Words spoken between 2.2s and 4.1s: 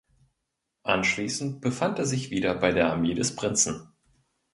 wieder bei der Armee des Prinzen.